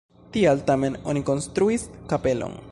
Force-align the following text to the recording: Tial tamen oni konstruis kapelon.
Tial 0.37 0.63
tamen 0.69 0.97
oni 1.13 1.23
konstruis 1.29 1.89
kapelon. 2.15 2.61